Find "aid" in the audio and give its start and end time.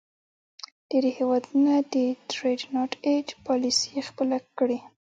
3.13-3.27